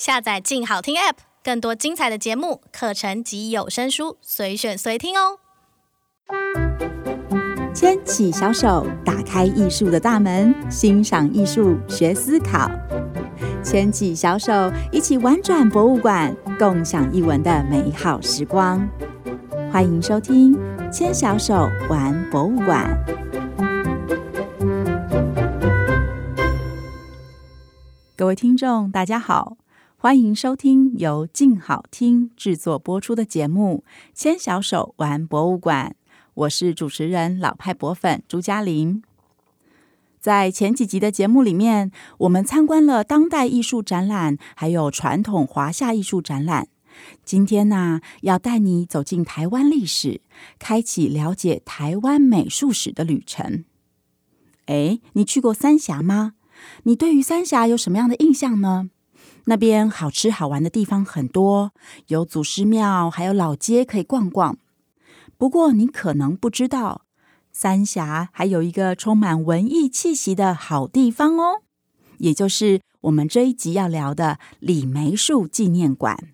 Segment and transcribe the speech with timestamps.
[0.00, 5.38] 下载“静好听 ”App，更多精彩的节目、课程及有声书，随选随听哦。
[7.74, 12.70] 牵起小手，打开艺术的大门，欣赏艺术，学思考。
[13.62, 18.88] 牵起小手，一起玩转博物馆，共享艺文的美好时光。
[19.70, 20.54] 欢迎收听
[20.90, 22.90] 《牵小手玩博物馆》。
[28.16, 29.58] 各位听众，大家好，
[30.02, 35.94] 欢迎收听由静好听制作播出的节目《牵小手玩博物馆》。
[36.32, 39.02] 我是主持人老派博粉朱嘉玲。
[40.18, 46.68] 在前几集的节目里面，我们参观了当代艺术展览，还有传统华夏艺术展览。
[47.22, 50.22] 今天呢，要带你走进台湾历史，
[50.58, 53.66] 开启了解台湾美术史的旅程。
[54.64, 56.36] 哎，你去过三峡吗？
[56.84, 58.88] 你对于三峡有什么样的印象呢？
[59.50, 61.72] 那边好吃好玩的地方很多，
[62.06, 64.56] 有祖师庙，还有老街可以逛逛。
[65.36, 67.02] 不过你可能不知道，
[67.50, 71.62] 三峡还有一个充满文艺气息的好地方哦，
[72.18, 76.28] 也就是我们这一集要聊的李梅树纪念馆。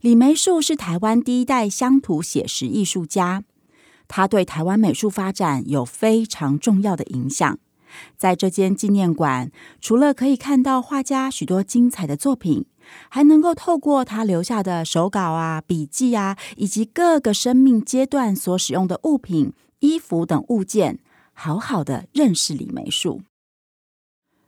[0.00, 3.42] 李梅树是台湾第一代乡土写实艺术家，
[4.08, 7.58] 他对台湾美术发展有非常重要的影响。
[8.16, 9.50] 在这间纪念馆，
[9.80, 12.66] 除了可以看到画家许多精彩的作品，
[13.08, 20.98] 还能够透过他留下的手稿啊、笔记啊，以及各个生命阶段所使用的物品、衣服等物件，
[21.32, 23.22] 好好的认识李梅树。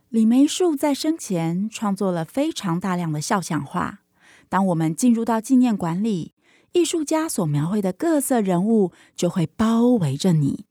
[0.09, 4.01] 李梅树在生前创作了非常大量的肖像画。
[4.49, 6.33] 当我们进入到纪念馆里，
[6.73, 10.66] 艺术家所描绘的各色人物就会包围着你。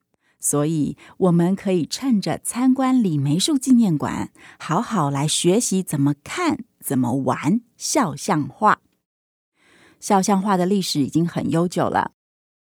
[0.47, 8.79] 所以，我们可以趁着参观李梅树纪念馆，好好来学习怎么看、怎么玩肖像画。
[9.99, 12.11] 肖像画的历史已经很悠久了，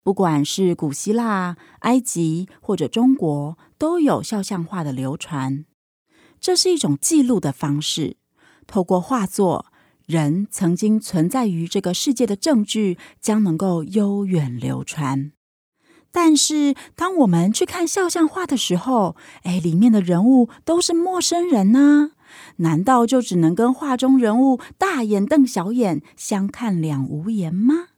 [0.03, 5.65] 不管是古希腊、埃及或者中国，都有肖像画的流传。
[6.41, 8.17] 这是一种记录的方式，
[8.67, 9.67] 透过画作，
[10.05, 15.31] 人曾经存在于这个世界的证据将能够悠远流传。
[16.11, 22.13] 但是，当我们去看肖像画的时候，哎，里面的人物都是陌生人呢？
[22.57, 27.89] 难道就只能跟画中人物大眼瞪小眼，相看两无言吗？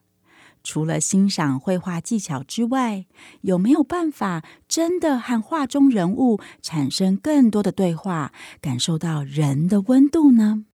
[0.62, 3.06] 除了欣赏绘画技巧之外，
[3.40, 10.66] 有没有办法真的和画中人物产生更多的对话，感受到人的温度呢？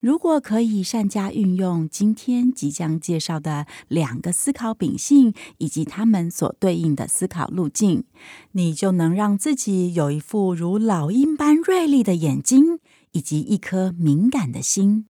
[0.00, 8.04] 如果可以善加运用今天即将介绍的两个思考秉性以及他们所对应的思考路径，
[8.52, 12.78] 你就能让自己有一副如老鹰般锐利的眼睛，
[13.10, 15.06] 以及一颗敏感的心，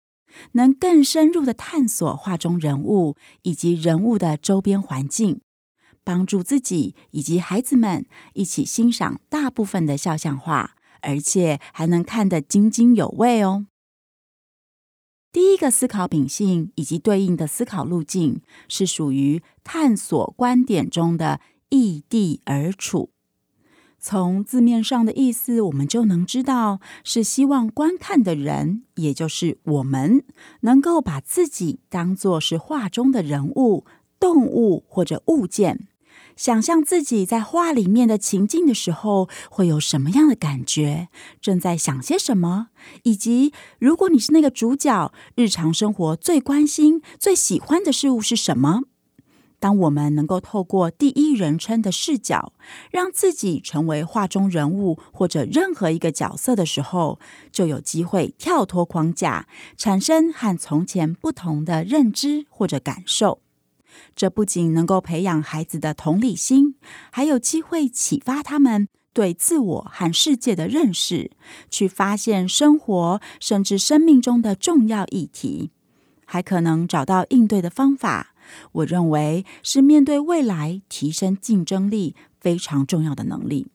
[0.52, 5.40] 能更深入的探索画中人物以及人物的周边环境，
[6.04, 13.64] 帮助自己以及孩子们一起欣赏大部分的肖像画，而且还能看得津津有味哦。
[15.34, 21.40] 第一个思考秉性以及对应的思考路径是属于探索观点中的
[21.70, 23.10] 易地而处。
[23.98, 30.22] 从字面上的意思，我们就能知道是希望观看的人，也就是我们，
[30.60, 33.84] 能够把自己当作是画中的人物、
[34.20, 35.88] 动物或者物件。
[36.36, 41.08] 想象自己在画里面的情境的时候，会有什么样的感觉？
[41.40, 42.68] 正在想些什么？
[43.04, 48.82] 以及如果你是那个主角，日常生活最关心、最喜欢的事物是什么？
[49.60, 52.52] 当我们能够透过第一人称的视角，
[52.90, 57.18] 让自己成为画中人物或者任何一个角色的时候，
[57.50, 59.46] 就有机会跳脱框架，
[59.78, 63.43] 产生和从前不同的认知或者感受。
[64.14, 66.76] 这不仅能够培养孩子的同理心，
[67.10, 71.30] 还有机会启发他们对自我和世界的认识，
[71.70, 75.70] 去发现生活甚至生命中的重要议题，
[76.24, 78.34] 还可能找到应对的方法。
[78.72, 83.68] 我认为是面对未来、提升竞争力非常重要的能力。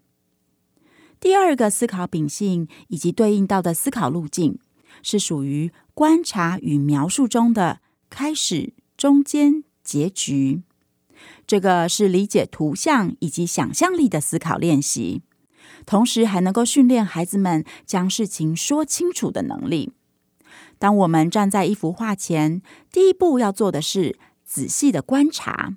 [1.20, 4.60] 第二个思考秉性以及对应到的思考路径，
[5.02, 9.64] 是属于观察与描述中的开始、中间。
[9.90, 10.62] 结局，
[11.48, 15.24] 这个是理解图像以及想象力的思考练习，
[15.88, 19.92] 同时还能够训练孩子们将事情说清楚的能力。
[20.78, 25.76] 当我们站在一幅画前，第一步要做的是仔细的观察，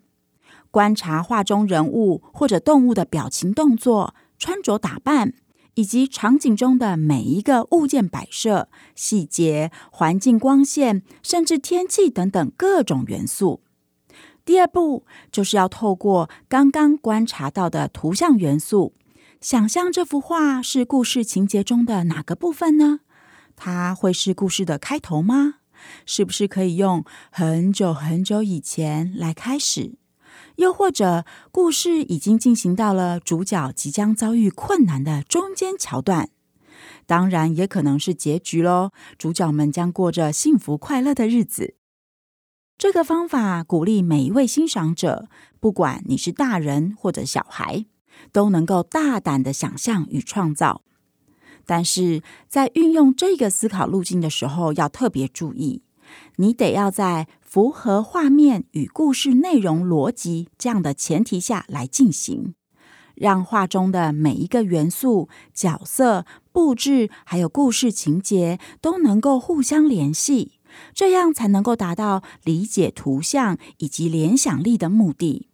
[0.71, 5.33] 观察画中人物或者动物的表情、动作、穿着打扮，
[5.75, 13.63] 以及场景中的每一个物件摆设、细节、环境光线，甚至天气等等各种元素。
[14.45, 18.95] 第二步就是要透过刚刚观察到的图像元素，
[19.41, 23.01] 想象这幅画是故事情节中的哪个部分呢？
[23.55, 25.55] 它会是故事的开头吗？
[26.07, 29.95] 是不是可以用很久很久以前来开始？
[30.57, 36.31] 又或者故事已经进行到了主角即将遭遇困难的中间桥段？
[37.07, 38.91] 当然，也可能是结局喽。
[39.19, 41.75] 主角们将过着幸福快乐的日子。
[42.83, 45.29] 这个方法鼓励每一位欣赏者，
[45.61, 47.87] 不管你是大人或者小孩，
[48.33, 50.83] 都能够大胆的想象与创造。
[51.65, 55.83] 但是在运用这个思考路径的时候，要特别注意，
[56.39, 62.57] 你得要在符合画面与故事内容逻辑这样的前提下来进行，
[63.15, 70.59] 让画中的每一个元素、角色、布置，还有故事情节都能够互相联系，
[70.95, 75.49] 这样才能够达到理解图像以及联想力的目的。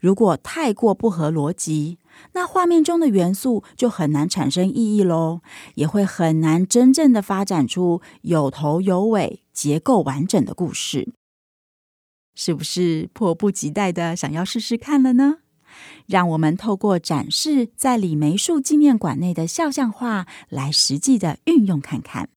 [0.00, 1.98] 如果太过不合逻辑，
[2.32, 5.40] 那画面中的元素就很难产生意义喽，
[5.74, 11.12] 也会很难真正的发展出有头有尾、结构完整的故事。
[12.34, 15.38] 是不是迫不及待的想要试试看了呢？
[16.06, 22.30] 让我们透过展示在李梅树纪念馆内的肖像画来实际的运用看看。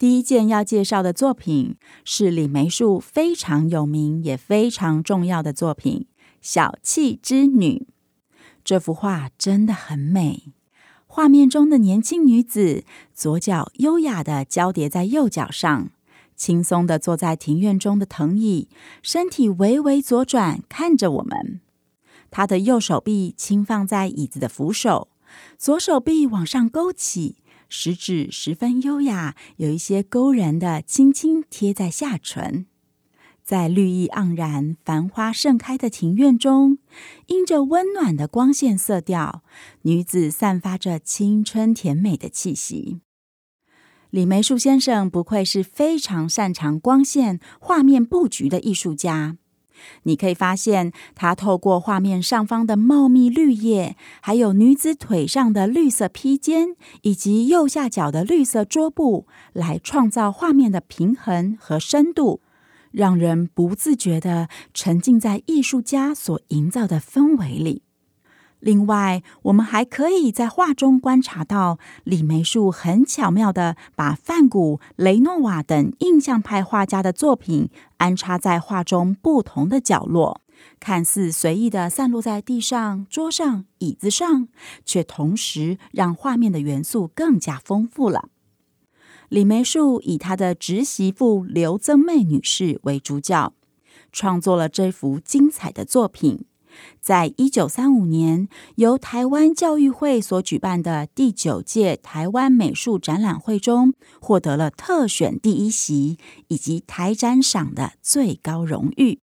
[0.00, 1.76] 第一件要介绍的作品
[2.06, 6.06] 是李梅树非常有名也非常重要的作品
[6.40, 7.86] 《小气之女》。
[8.64, 10.54] 这幅画真的很美，
[11.06, 15.90] 画面中的年轻女子左脚优雅的交叠在右脚上，
[16.34, 18.70] 轻松地坐在庭院中的藤椅，
[19.02, 21.60] 身体微微左转看着我们。
[22.30, 25.08] 她的右手臂轻放在椅子的扶手，
[25.58, 27.36] 左手臂往上勾起。
[27.70, 32.66] 食指十分优雅，有一些勾人的，轻轻贴在下唇。
[33.42, 36.78] 在绿意盎然、繁花盛开的庭院中，
[37.28, 39.42] 映着温暖的光线色调，
[39.82, 43.00] 女子散发着青春甜美的气息。
[44.10, 49.36] 李梅树先生不愧是非常擅长光线、画面布局的艺术家。
[50.04, 62.40] 你可以发现，它透过画面上方的茂密绿叶，还有女子腿上的绿色披肩，以及右下角的绿色桌布，来创造画面的平衡和深度，
[62.90, 67.82] 让人不自觉地沉浸在艺术家所营造的氛围里。
[68.60, 80.42] 另外，我们还可以在画中观察到李梅树很巧妙地把梵谷、雷诺瓦等印象派画家的作品安插在画中不同的角落，
[80.78, 84.48] 看似随意地散落在地上、桌上、椅子上，
[84.84, 88.28] 却同时让画面的元素更加丰富了。
[89.30, 93.54] 李梅树以他的侄媳妇刘曾妹女士为主角，
[94.12, 96.44] 创作了这幅精彩的作品。
[97.00, 106.18] 在一九三五年，由台湾教育会所举办的第九届台湾美术展览会中，获得了特选第一席
[106.48, 109.18] 以及台展赏的最高荣誉。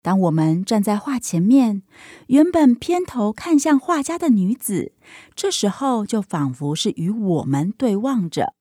[0.00, 1.82] 当我们站在画前面，
[2.28, 4.92] 原本偏头看向画家的女子，
[5.34, 8.54] 这时候就仿佛是与我们对望着。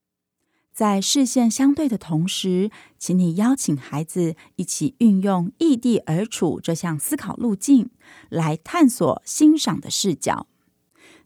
[0.78, 2.70] 在视线相对的同时，
[3.00, 7.90] 请你邀请孩子一起运用易地而处这项思考路径，
[8.30, 10.46] 来探索欣赏的视角。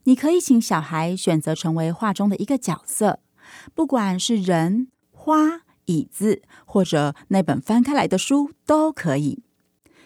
[0.04, 3.20] 你可以请小孩选择成为画中的一个角色，
[3.74, 9.42] 不管是人、花、椅子，或者那本翻开来的书都可以。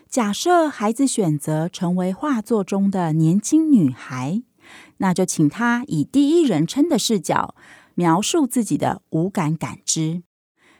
[0.09, 4.43] 假设孩子选择成为画作中的年轻女孩，
[4.97, 7.55] 那就请他以第一人称的视角。
[7.97, 10.23] 描述自己的五感感知，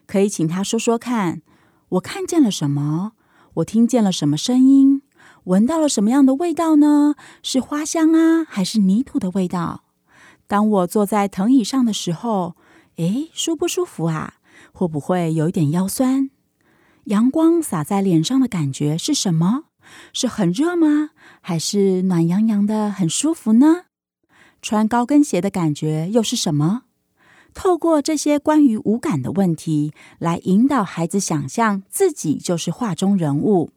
[0.07, 1.41] 可以请他说说看：
[1.89, 3.13] 我看见了什么？
[3.55, 5.01] 我听见了什么声音？
[5.45, 7.15] 闻到了什么样的味道呢？
[7.43, 9.85] 是花香啊，还是泥土的味道？
[10.47, 12.55] 当我坐在藤椅上的时候，
[12.97, 14.35] 诶，舒不舒服啊？
[14.73, 16.29] 会不会有一点腰酸？
[17.05, 19.65] 阳光洒在脸上的感觉是什么？
[20.13, 21.13] 是很热吗？
[21.41, 23.85] 还是暖洋洋的，很舒服呢？
[24.61, 26.83] 穿高跟鞋的感觉又是什么？
[27.57, 33.71] 透过这些关于五感的问题，来引导孩子想象自己就是画中人物。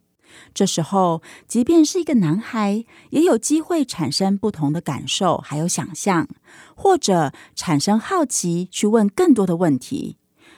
[0.54, 6.28] 这时候，即便是一个男孩，也有机会产生不同的感受，还有想象，
[6.76, 10.18] 或者产生好奇，去问更多的问题。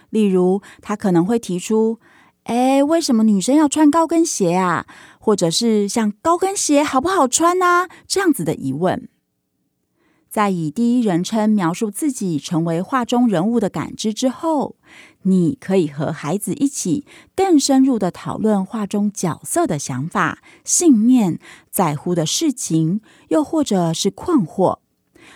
[0.10, 2.00] 例如，他可能会提出
[2.46, 4.88] ：“哎，为什么女生要穿高跟鞋啊？
[5.20, 7.88] 或者是像高跟鞋好不好穿呢？
[8.08, 9.08] 这样子的疑问。
[10.32, 14.78] 在以第一人称描述自己成为画中人物的感知之后，
[15.24, 21.38] 你可以和孩子一起更深入的讨论画中角色的想法、信念、
[21.70, 24.80] 在乎的事情，又或者是困惑。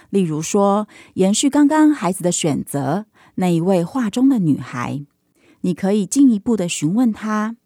[0.10, 5.02] 例如说，延续刚刚孩子的选择，那一位画中的女孩，
[5.62, 7.58] 你可以进一步的询问她：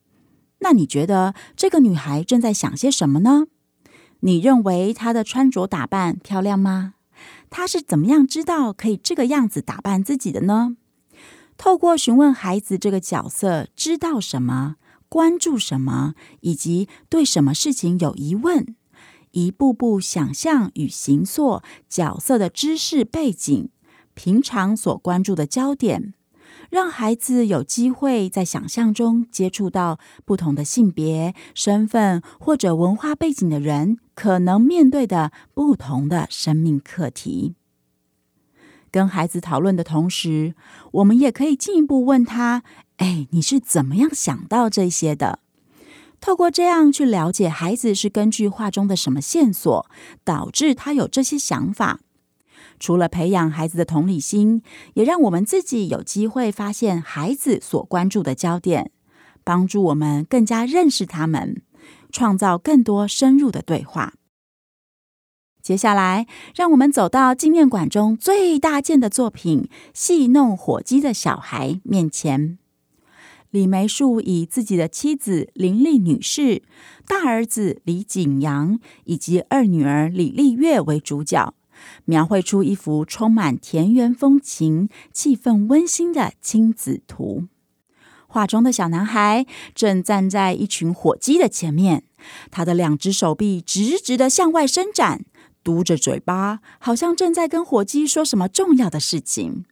[0.62, 3.46] 那你觉得这个女孩正在想些什么呢？
[4.22, 6.96] 你认为她的穿着打扮漂亮吗？
[7.50, 10.76] 他是怎么样知道可以这个样子打扮自己的呢？
[11.58, 14.78] 透过询问孩子这个角色知道什么、
[15.10, 18.76] 关注什么，以及对什么事情有疑问，
[19.32, 23.70] 一步步想象与行塑角色的知识背景、
[24.14, 26.14] 平常所关注的焦点。
[26.70, 37.56] 让孩子有机会在想象中接触到不同的性别、身份或者文化背景的人，可能面对的不同的生命课题。
[38.92, 40.56] 跟孩子讨论的同时，
[40.94, 42.64] 我们也可以进一步问他
[42.98, 45.40] ：“哎，你是怎么样想到这些的？”
[46.22, 49.86] 透过这样去了解孩子是根据画中的什么线索，
[50.24, 52.00] 导致他有这些想法。
[52.80, 54.62] 除了培养孩子的同理心，
[54.94, 58.92] 也让我们自己有机会发现孩子所关注的焦点，
[59.44, 61.62] 帮助我们更加认识他们，
[62.12, 64.14] 创造更多深入的对话。
[65.62, 72.58] 接下来，让我们走到纪念馆中最大件的作品《戏弄火鸡的小孩》面前。
[73.52, 76.64] 李梅树以自己的妻子林丽女士、
[77.06, 81.54] 大儿子李景阳以及二女儿李丽月为主角。
[82.06, 87.48] 描绘出一幅充满田园风情、气氛温馨的亲子图。
[88.28, 92.04] 画中的小男孩正站在一群火鸡的前面，
[92.52, 95.26] 他的两只手臂直直的向外伸展，
[95.64, 99.66] 嘟着嘴巴，好像正在跟火鸡说什么重要的事情。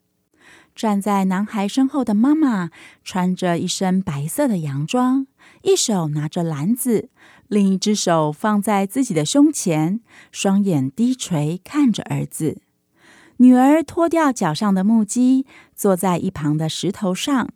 [0.74, 2.70] 站在男孩身后的妈妈
[3.04, 5.26] 穿着一身白色的洋装，
[5.64, 7.10] 一手拿着篮子。
[7.48, 10.02] 另一只手放在自己的胸前，
[10.32, 12.62] 双眼低垂看着儿子。
[13.38, 17.50] 女儿脱掉脚上的木屐，坐在一旁的石头上，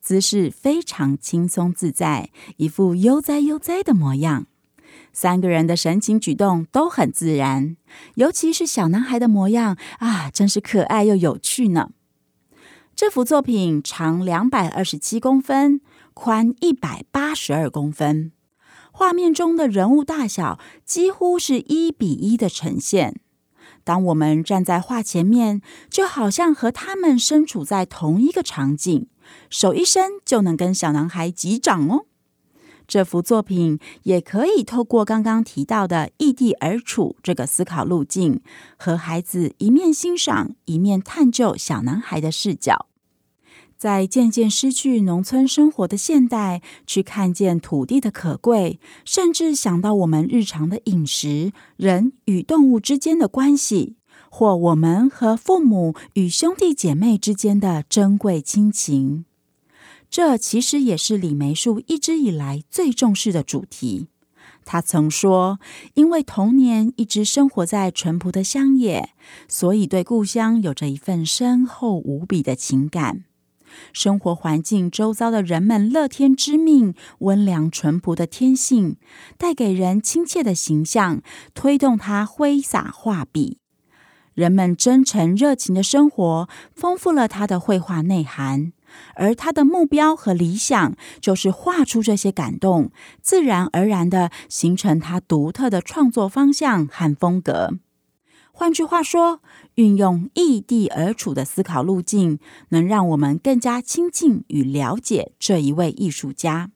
[0.00, 4.46] 姿势非常轻松自在，一副悠哉悠哉的模样。
[5.12, 7.76] 三个人的神情举动都很自然，
[8.16, 11.90] 尤其是小男孩的模样啊，真是可爱又有趣呢。
[12.94, 15.80] 这幅作品长两百二十七公分，
[16.12, 18.32] 宽一百八十二公分。
[19.02, 23.20] 画面中的人物大小几乎是一比一的呈现。
[23.82, 29.08] 当我们站在画前面，就好像和他们身处在同一个场景，
[29.50, 32.04] 手一伸就能跟小男孩击掌哦。
[32.86, 38.40] 这幅作品也可以透过刚刚提到的易地而处这个思考路径，
[38.76, 42.86] 和孩子一面欣赏，一面探究小男孩的视角。
[43.82, 53.96] 在渐渐失去农村生活的现代，去看见土地的可贵，甚至想到我们日常的饮食、人与动物之间的关系，
[54.30, 59.24] 或我们和父母与兄弟姐妹之间的珍贵亲情，
[60.08, 64.06] 这其实也是李梅树一直以来最重视的主题。
[64.64, 65.58] 他曾说
[65.94, 69.10] ：“因为童年一直生活在淳朴的乡野，
[69.48, 73.24] 所以对故乡有着一份深厚无比的情感。”
[73.92, 78.96] 生活环境周遭的人们乐天知命、温良淳朴的天性，
[79.36, 81.22] 带给人亲切的形象，
[81.54, 83.58] 推动他挥洒画笔。
[84.34, 88.72] 人们真诚热情的生活，丰富了他的绘画内涵。
[89.14, 92.90] 而他的目标和理想，就是画出这些感动，
[93.22, 97.78] 自然而然地形成他独特的创作方向和风格。
[98.54, 99.40] 换句话说，
[99.76, 106.70] 运用易地而处的思考路径，能让我们更加亲近与了解这一位艺术家。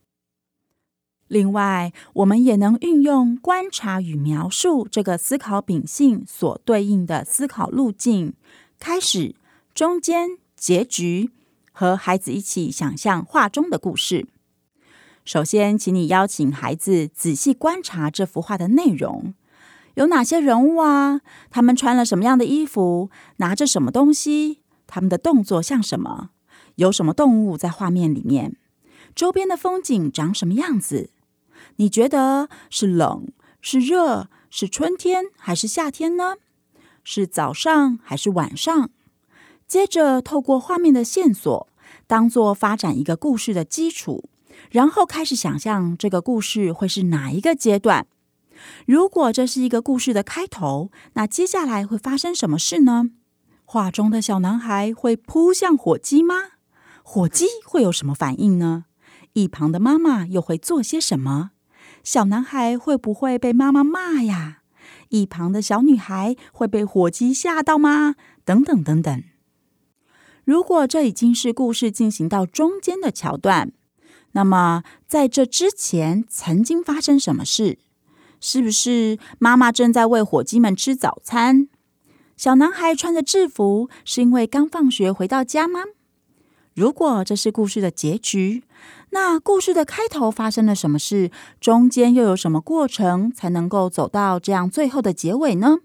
[1.28, 8.32] 另外，我们也能运用观察与描述这个思考秉性所对应的思考路径，
[8.78, 9.34] 开始、
[9.74, 11.30] 中间、结局，
[11.72, 14.26] 和孩子一起想象画中的故事。
[15.24, 19.34] 首先，请你邀请孩子仔细观察这幅画的内容。
[19.96, 21.22] 有哪些人物啊？
[21.50, 23.10] 他们穿了什么样的衣服？
[23.38, 24.60] 拿着什么东西？
[24.86, 26.30] 他们的动作像什么？
[26.74, 28.56] 有什么动物在画面里面？
[29.14, 31.08] 周边的风景长什么样子？
[31.76, 33.28] 你觉得是冷、
[33.62, 36.34] 是热、是春天还是夏天呢？
[37.02, 38.90] 是早上还是晚上？
[39.66, 41.68] 接着，透过画面的线索，
[42.06, 44.28] 当做发展一个故事的基础，
[44.70, 48.06] 然后开始想象这个故事会是哪一个阶段。
[48.86, 53.10] 如果这是一个故事的开头，那接下来会发生什么事呢？
[53.64, 56.34] 画中的小男孩会扑向火鸡吗？
[57.02, 58.84] 火鸡会有什么反应呢？
[59.34, 61.50] 一旁的妈妈又会做些什么？
[62.02, 64.62] 小男孩会不会被妈妈骂呀？
[65.08, 68.14] 一旁的小女孩会被火鸡吓到吗？
[68.44, 69.22] 等等等等。
[70.44, 73.72] 如果这已经是故事进行到中间的桥段，
[74.32, 77.78] 那么在这之前曾经发生什么事？
[78.40, 81.68] 是不是妈妈正在喂火鸡们吃早餐？
[82.36, 85.80] 小男孩穿着制服，是因为刚放学回到家吗？
[86.74, 88.64] 如果这是故事的结局，
[89.10, 91.30] 那故事的开头发生了什么事？
[91.58, 95.78] 中间又有什么过程才能够走到这样最后的结尾呢？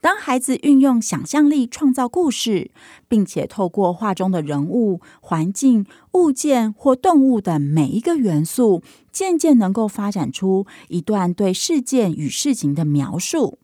[0.00, 2.70] 当孩子运用想象力创造故事，
[3.06, 13.58] 并且透过画中的人物、环境、物件或动物的每一个元素，渐渐能够发展出一段对事件与事情的描述。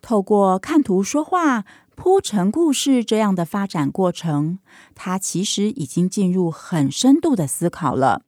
[0.00, 4.60] 透过看图说话、铺陈故事这样的发展过程，
[4.94, 8.22] 他其实已经进入很深度的思考了。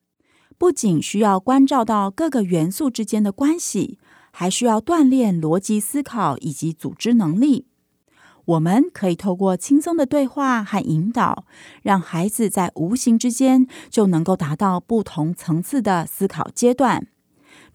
[0.59, 3.99] 不仅需要关照到各个元素之间的关系。
[4.41, 7.67] 还需要锻炼逻辑思考以及组织能力。
[8.47, 11.45] 我们可以透过轻松的对话和引导，
[11.83, 17.07] 让孩子在无形之间就能够达到不同层次的思考阶段。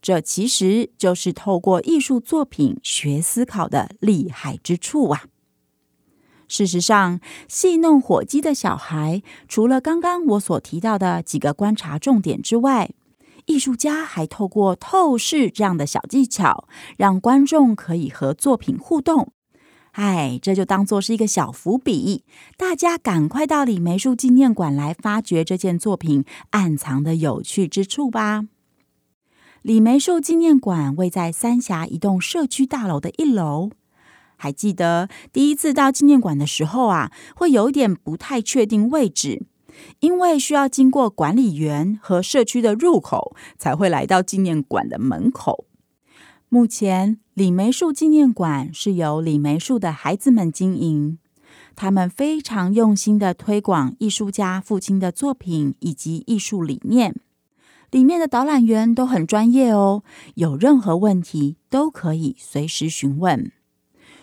[0.01, 5.25] 这其实就是透过艺术作品学思考的厉害之处啊！
[6.47, 12.89] 事实上，戏弄火鸡的小孩，除了刚刚我所提到的几个观察重点之外，
[13.45, 19.31] 艺术家还透过透视这样的小技巧，让观众可以和作品互动。
[19.91, 22.25] 哎，这就当做是一个小伏笔，
[22.57, 28.43] 大家赶快到李梅树纪念馆来发掘这件作品暗藏的有趣之处吧。
[29.61, 33.69] 李梅树纪念馆位在三峡一栋社区大楼的一楼。
[34.37, 39.45] 还记得第一次到纪念馆的时候啊，会有点不太确定位置。
[39.99, 45.65] 因为需要经过管理员和社区的入口，才会来到纪念馆的门口。
[46.49, 51.17] 目前，李梅树纪念馆是由李梅树的孩子们经营，
[51.75, 57.15] 他们非常用心地推广艺术家父亲的作品以及艺术理念。
[57.91, 60.03] 里面的导览员都很专业哦，
[60.35, 63.51] 有任何问题都可以随时询问。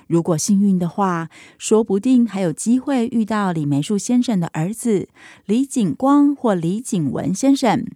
[0.07, 5.09] 如果幸运的话，说不定还有机会遇到李梅树先生的儿子
[5.47, 7.87] 李景光或李景文先生，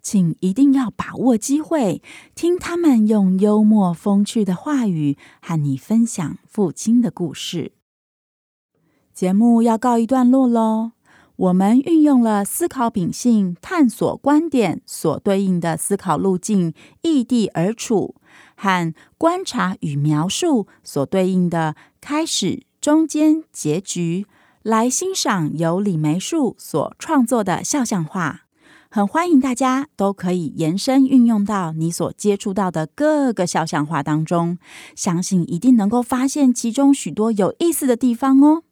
[0.00, 2.02] 请一定要把握机会，
[2.34, 7.72] 听他们用幽默风趣的话语和你分享父亲的故事。
[9.12, 10.92] 节目要告一段落喽，
[11.36, 18.14] 我们运用了思考秉性、探索观点所对应的思考路径，易地而处。
[18.56, 24.26] 和观察与描述所对应的开始、中间、结局，
[24.62, 28.42] 来欣赏由李梅树所创作的肖像画。
[28.88, 34.58] 很欢迎大家都可以延伸运用到你所接触到的各个肖像画当中，
[34.94, 38.62] 相信一定能够发现其中许多有意思的地方哦。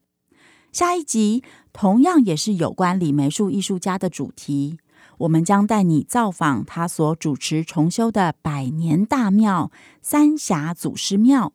[0.72, 1.42] 下一集
[1.72, 4.78] 同样也是有关李梅树艺术家的主题。
[5.18, 9.70] 我们将带你造访他所主持重修的百年大庙
[10.02, 11.52] 三峡祖师庙。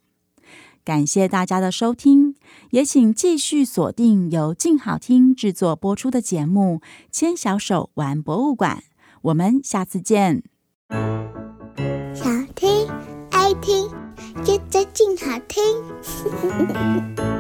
[0.86, 2.36] 感谢大家的收听，
[2.72, 8.78] 也请继续锁定由静好听制作播出的节目《牵小手玩博物馆》。
[9.22, 10.44] 我们下次见。
[12.16, 12.88] 想听
[13.30, 13.88] 爱听，
[14.44, 15.62] 就在静好听。